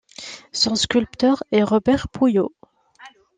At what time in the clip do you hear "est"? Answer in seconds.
1.51-1.61